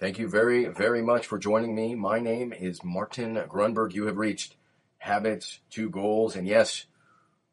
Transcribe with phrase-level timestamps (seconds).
[0.00, 1.94] Thank you very, very much for joining me.
[1.94, 3.92] My name is Martin Grunberg.
[3.92, 4.56] You have reached
[4.96, 6.36] Habits to Goals.
[6.36, 6.86] And yes,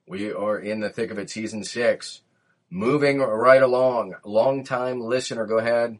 [0.08, 2.22] we are in the thick of it, season six.
[2.70, 4.16] Moving right along.
[4.24, 6.00] Long time listener, go ahead.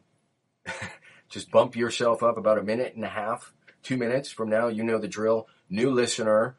[1.28, 3.52] Just bump yourself up about a minute and a half,
[3.82, 4.68] two minutes from now.
[4.68, 5.48] You know the drill.
[5.68, 6.56] New listener.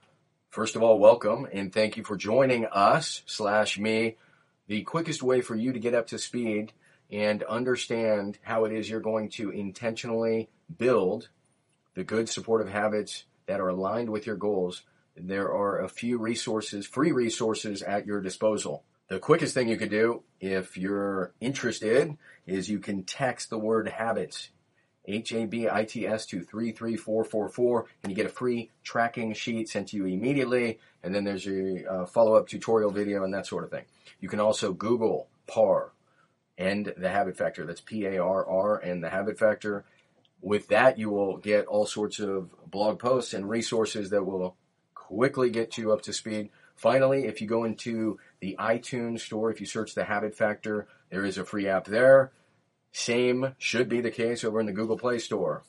[0.51, 4.17] First of all, welcome and thank you for joining us slash me
[4.67, 6.73] the quickest way for you to get up to speed
[7.11, 11.29] and understand how it is you're going to intentionally build
[11.95, 14.83] the good supportive habits that are aligned with your goals,
[15.15, 18.83] there are a few resources, free resources at your disposal.
[19.09, 23.89] The quickest thing you could do if you're interested is you can text the word
[23.89, 24.49] habits,
[25.05, 30.79] H-A-B-I-T-S to 33444 and you get a free tracking sheet sent to you immediately.
[31.01, 33.85] And then there's a uh, follow-up tutorial video and that sort of thing.
[34.19, 35.91] You can also Google PARR
[36.59, 37.65] and the habit factor.
[37.65, 39.85] That's P-A-R-R and the habit factor.
[40.41, 44.57] With that, you will get all sorts of blog posts and resources that will
[44.93, 46.49] quickly get you up to speed.
[46.75, 51.25] Finally, if you go into the iTunes store, if you search the habit factor, there
[51.25, 52.31] is a free app there.
[52.91, 55.63] Same should be the case over in the Google Play Store.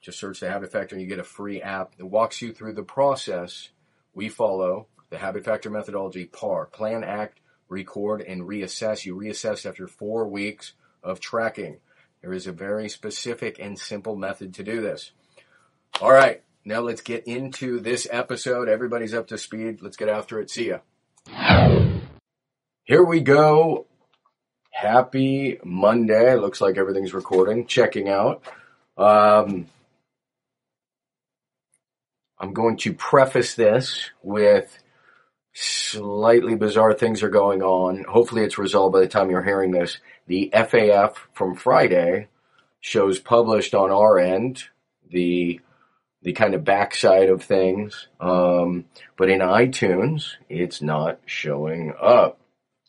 [0.00, 2.72] Just search the habit factor and you get a free app that walks you through
[2.72, 3.68] the process
[4.14, 9.04] we follow, the habit factor methodology, PARR, plan, act, record, and reassess.
[9.04, 10.72] You reassess after four weeks
[11.02, 11.78] of tracking.
[12.22, 15.12] There is a very specific and simple method to do this.
[16.00, 18.68] All right, now let's get into this episode.
[18.68, 19.80] Everybody's up to speed.
[19.82, 20.50] Let's get after it.
[20.50, 20.78] See ya.
[22.84, 23.86] Here we go.
[24.70, 26.36] Happy Monday.
[26.36, 27.66] Looks like everything's recording.
[27.66, 28.42] Checking out.
[28.98, 29.66] Um,
[32.38, 34.78] I'm going to preface this with
[35.58, 38.04] slightly bizarre things are going on.
[38.04, 39.98] Hopefully it's resolved by the time you're hearing this.
[40.26, 42.28] The FAF from Friday
[42.80, 44.64] shows published on our end
[45.10, 45.60] the
[46.20, 48.08] the kind of backside of things.
[48.20, 48.84] Um,
[49.16, 52.38] but in iTunes, it's not showing up.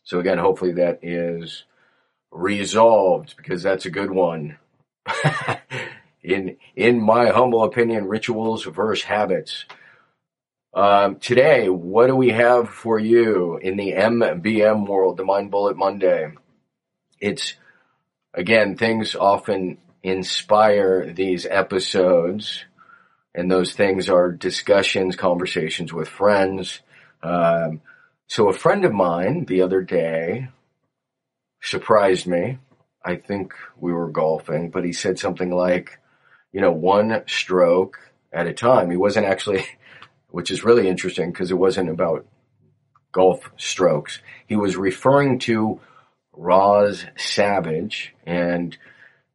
[0.03, 1.63] So again, hopefully that is
[2.31, 4.57] resolved because that's a good one.
[6.21, 9.63] in in my humble opinion, rituals versus habits.
[10.77, 15.75] Um, today, what do we have for you in the MBM world, the Mind Bullet
[15.75, 16.33] Monday?
[17.19, 17.55] It's,
[18.31, 22.63] again, things often inspire these episodes,
[23.33, 26.81] and those things are discussions, conversations with friends.
[27.23, 27.81] Um,
[28.27, 30.49] so a friend of mine the other day
[31.59, 32.59] surprised me.
[33.03, 35.97] I think we were golfing, but he said something like,
[36.51, 37.97] you know, one stroke
[38.31, 38.91] at a time.
[38.91, 39.65] He wasn't actually
[40.29, 42.25] which is really interesting because it wasn't about
[43.11, 44.19] golf strokes.
[44.47, 45.79] He was referring to
[46.33, 48.77] Roz Savage and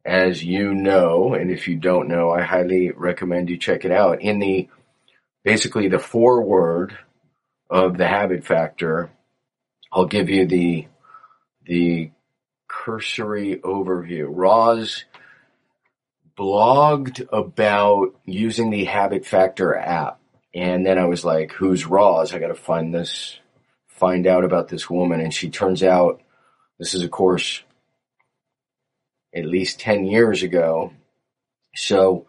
[0.05, 4.21] as you know, and if you don't know, I highly recommend you check it out.
[4.21, 4.67] In the
[5.43, 6.97] basically the foreword
[7.69, 9.09] of the habit factor,
[9.91, 10.87] I'll give you the
[11.65, 12.11] the
[12.67, 14.27] cursory overview.
[14.29, 15.05] Roz
[16.37, 20.19] blogged about using the habit factor app
[20.53, 22.33] and then I was like, who's Roz?
[22.33, 23.39] I got to find this,
[23.87, 25.19] find out about this woman.
[25.19, 26.21] And she turns out
[26.77, 27.63] this is, of course,
[29.35, 30.93] at least 10 years ago.
[31.75, 32.27] So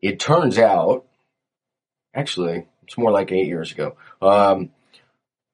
[0.00, 1.06] it turns out,
[2.14, 3.96] actually, it's more like eight years ago.
[4.20, 4.70] Um,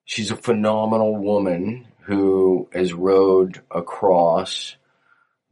[0.05, 4.77] she's a phenomenal woman who has rowed across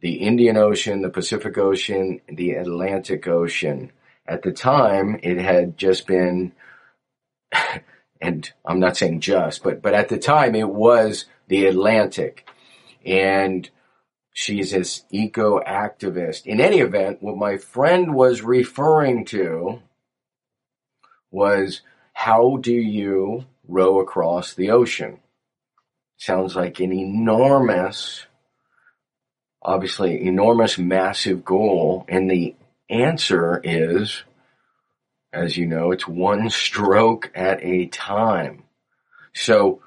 [0.01, 3.93] the Indian Ocean, the Pacific Ocean, the Atlantic Ocean
[4.29, 6.53] at the time, it had just been,
[8.21, 12.49] and I'm not saying just, but, but at the time it was the Atlantic.
[13.05, 13.69] And
[14.33, 16.45] she's this eco activist.
[16.45, 19.81] In any event, what my friend was referring to
[21.31, 21.83] was
[22.13, 25.21] how do you row across the ocean?
[26.19, 28.27] Sounds like an enormous,
[29.63, 32.05] obviously enormous, massive goal.
[32.09, 32.55] And the
[32.89, 34.23] answer is,
[35.33, 38.65] as you know, it's one stroke at a time.
[39.35, 39.83] So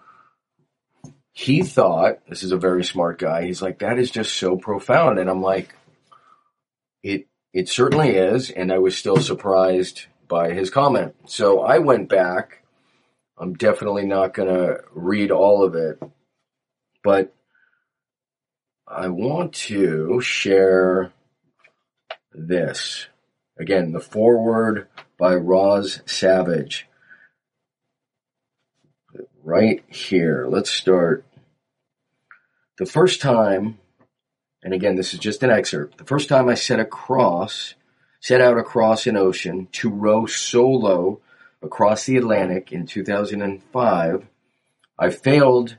[1.31, 5.19] he thought, this is a very smart guy, he's like, that is just so profound.
[5.19, 5.73] And I'm like,
[7.03, 11.15] It it certainly is, and I was still surprised by his comment.
[11.27, 12.63] So I went back.
[13.37, 15.97] I'm definitely not going to read all of it,
[17.03, 17.33] but
[18.85, 21.13] I want to share
[22.33, 23.07] this.
[23.57, 24.87] Again, the foreword
[25.17, 26.87] by Roz Savage.
[29.43, 30.47] Right here.
[30.49, 31.25] Let's start.
[32.77, 33.79] The first time,
[34.63, 35.97] and again, this is just an excerpt.
[35.97, 37.73] The first time I set across
[38.19, 41.21] set out across an ocean to row solo
[41.61, 44.27] across the Atlantic in 2005,
[44.97, 45.77] I failed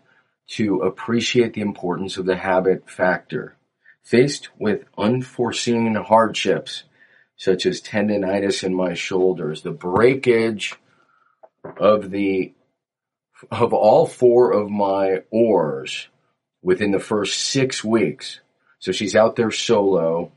[0.48, 3.56] to appreciate the importance of the habit factor.
[4.02, 6.84] Faced with unforeseen hardships,
[7.36, 10.74] such as tendonitis in my shoulders, the breakage
[11.78, 12.52] of the
[13.50, 16.08] of all four of my oars
[16.62, 18.40] within the first six weeks.
[18.78, 20.32] So she's out there solo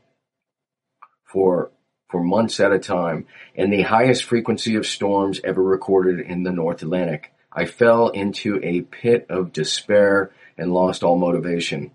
[1.24, 1.70] for
[2.08, 3.26] for months at a time
[3.56, 7.32] and the highest frequency of storms ever recorded in the North Atlantic.
[7.52, 11.90] I fell into a pit of despair and lost all motivation.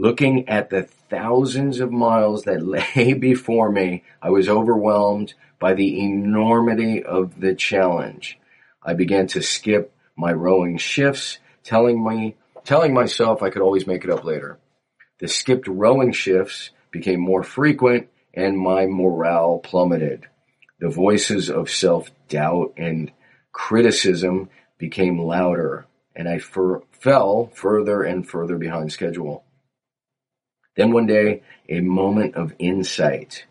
[0.00, 2.66] Looking at the thousands of miles that
[2.96, 8.38] lay before me, I was overwhelmed by the enormity of the challenge.
[8.82, 14.02] I began to skip my rowing shifts, telling me, telling myself I could always make
[14.04, 14.58] it up later.
[15.18, 20.28] The skipped rowing shifts became more frequent and my morale plummeted.
[20.78, 23.12] The voices of self-doubt and
[23.52, 24.48] criticism
[24.78, 25.84] became louder,
[26.16, 29.44] and I fer- fell further and further behind schedule.
[30.76, 33.46] Then one day, a moment of insight.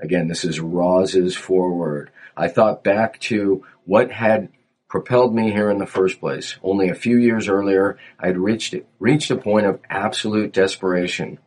[0.00, 2.10] Again, this is Roz's foreword.
[2.36, 4.48] I thought back to what had
[4.88, 6.56] propelled me here in the first place.
[6.62, 11.38] Only a few years earlier, I had reached, reached a point of absolute desperation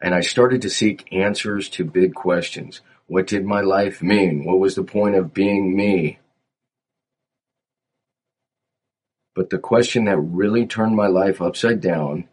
[0.00, 2.80] and I started to seek answers to big questions.
[3.06, 4.44] What did my life mean?
[4.44, 6.18] What was the point of being me?
[9.34, 12.28] But the question that really turned my life upside down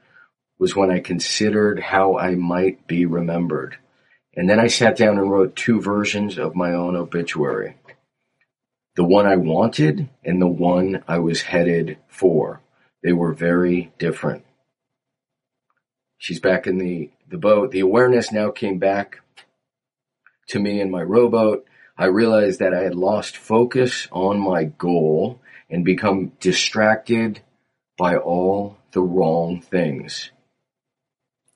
[0.59, 3.77] was when I considered how I might be remembered.
[4.36, 7.75] And then I sat down and wrote two versions of my own obituary.
[8.95, 12.62] The one I wanted and the one I was headed for.
[13.04, 14.44] They were very different.
[16.18, 19.19] She's back in the the boat, the awareness now came back
[20.48, 21.65] to me in my rowboat.
[21.98, 27.42] I realized that I had lost focus on my goal and become distracted
[27.98, 30.31] by all the wrong things.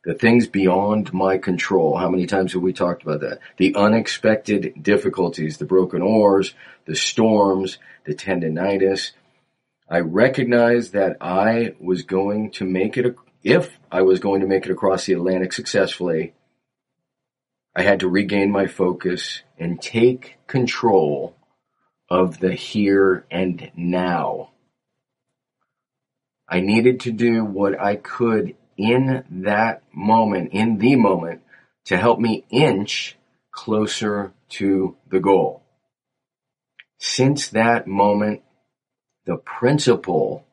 [0.04, 1.96] The things beyond my control.
[1.96, 3.40] How many times have we talked about that?
[3.58, 6.56] The unexpected difficulties, the broken oars,
[6.86, 9.12] the storms, the tendonitis.
[9.88, 14.66] I recognized that I was going to make it if I was going to make
[14.66, 16.34] it across the Atlantic successfully,
[17.76, 21.36] I had to regain my focus and take control
[22.10, 24.52] of the here and now.
[26.48, 31.42] I needed to do what I could in that moment, in the moment,
[31.86, 33.18] to help me inch
[33.52, 35.64] closer to the goal.
[37.00, 38.42] Since that moment,
[39.26, 40.46] the principle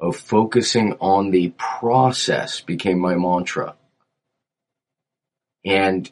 [0.00, 3.76] of focusing on the process became my mantra.
[5.64, 6.10] And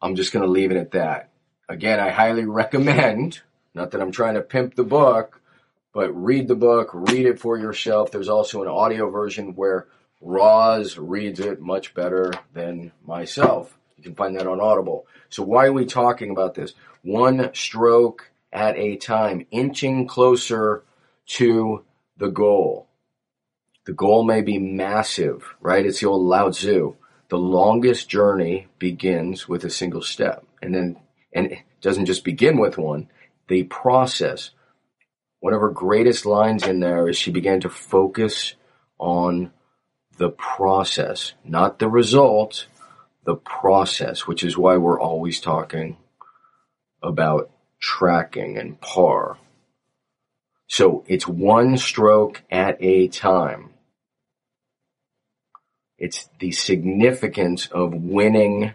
[0.00, 1.30] I'm just going to leave it at that.
[1.68, 3.40] Again, I highly recommend,
[3.74, 5.40] not that I'm trying to pimp the book,
[5.92, 8.10] but read the book, read it for yourself.
[8.10, 9.88] There's also an audio version where
[10.20, 13.78] Roz reads it much better than myself.
[13.96, 15.06] You can find that on Audible.
[15.28, 16.74] So why are we talking about this?
[17.02, 20.84] One stroke at a time, inching closer
[21.26, 21.84] to
[22.16, 22.88] the goal.
[23.86, 25.84] The goal may be massive, right?
[25.84, 26.96] It's the old Lao Tzu.
[27.28, 30.44] The longest journey begins with a single step.
[30.62, 30.96] And then,
[31.32, 33.08] and it doesn't just begin with one.
[33.48, 34.50] The process.
[35.40, 38.54] One of her greatest lines in there is she began to focus
[38.98, 39.52] on
[40.18, 42.66] the process, not the result,
[43.24, 45.96] the process, which is why we're always talking
[47.02, 49.38] about tracking and PARR.
[50.66, 53.70] So it's one stroke at a time.
[55.96, 58.72] It's the significance of winning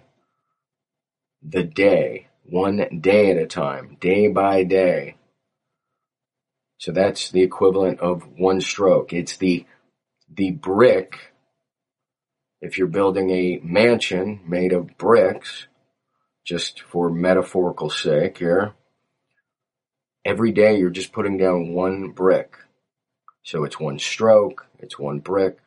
[1.41, 5.15] the day, one day at a time, day by day.
[6.77, 9.13] So that's the equivalent of one stroke.
[9.13, 9.65] It's the,
[10.33, 11.32] the brick.
[12.63, 15.67] If you're building a mansion made of bricks,
[16.45, 18.73] just for metaphorical sake here,
[20.23, 22.55] every day you're just putting down one brick.
[23.43, 25.57] So it's one stroke, it's one brick.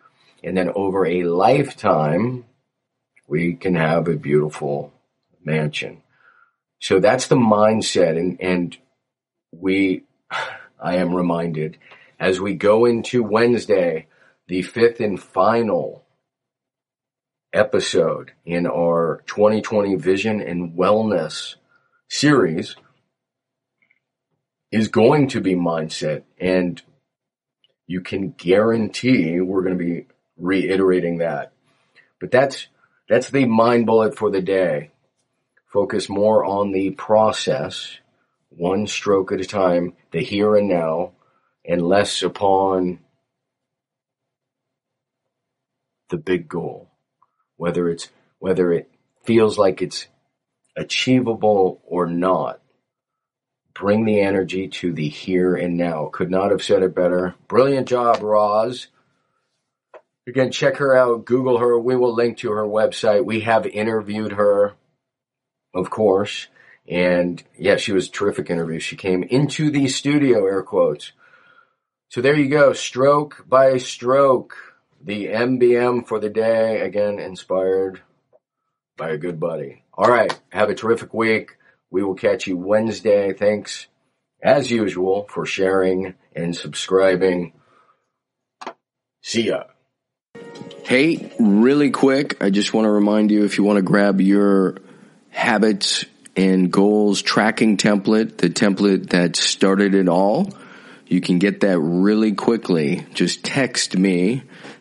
[0.43, 2.47] And then over a lifetime,
[3.29, 4.95] we can have a beautiful
[5.45, 6.01] mansion.
[6.79, 8.17] So that's the mindset.
[8.17, 8.75] And, and
[9.53, 10.05] we,
[10.83, 11.77] I am reminded
[12.19, 14.07] as we go into Wednesday,
[14.49, 16.06] the fifth and final
[17.53, 21.57] episode in our 2020 Vision and Wellness
[22.09, 22.77] series
[24.71, 26.23] is going to be mindset.
[26.39, 26.81] And
[27.87, 31.53] you can guarantee we're going to be reiterating that.
[32.21, 32.67] But that's,
[33.09, 34.91] that's the mind bullet for the day.
[35.67, 37.99] Focus more on the process,
[38.51, 41.13] one stroke at a time, the here and now,
[41.65, 43.01] and less upon
[46.09, 46.89] the big goal.
[47.57, 48.09] Whether it's,
[48.39, 48.91] whether it
[49.25, 50.07] feels like it's
[50.77, 52.61] achievable or not.
[53.75, 56.09] Bring the energy to the here and now.
[56.13, 57.35] Could not have said it better.
[57.49, 58.87] Brilliant job, Roz.
[60.27, 61.25] Again, check her out.
[61.25, 61.79] Google her.
[61.79, 63.25] We will link to her website.
[63.25, 64.75] We have interviewed her,
[65.75, 66.49] of course.
[66.89, 68.79] And yeah, she was a terrific interview.
[68.81, 71.13] She came into the studio, air quotes.
[72.09, 72.73] So there you go.
[72.73, 74.57] Stroke by stroke.
[75.07, 76.81] The MBM for the day.
[76.81, 78.03] Again, inspired
[78.97, 79.85] by a good buddy.
[79.95, 80.37] All right.
[80.49, 81.57] Have a terrific week.
[81.93, 83.33] We will catch you Wednesday.
[83.33, 83.87] Thanks,
[84.43, 87.53] as usual, for sharing and subscribing.
[89.23, 89.67] See ya.
[90.83, 94.79] Hey, really quick, I just want to remind you if you want to grab your
[95.31, 100.53] habits and goals tracking template, the template that started it all,
[101.07, 103.07] you can get that really quickly.
[103.15, 104.43] Just text me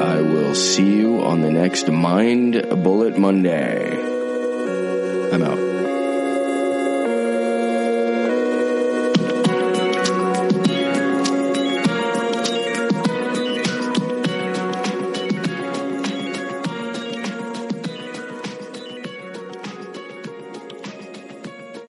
[0.00, 2.52] I will see you on the next Mind
[2.82, 3.96] Bullet Monday.
[5.32, 5.67] I'm out.